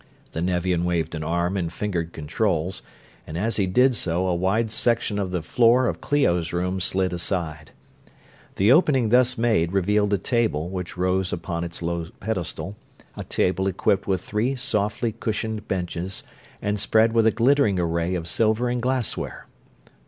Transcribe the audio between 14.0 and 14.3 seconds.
with